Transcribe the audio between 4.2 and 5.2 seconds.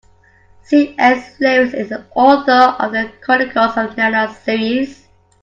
series.